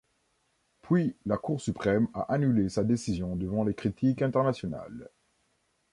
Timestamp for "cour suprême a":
1.37-2.21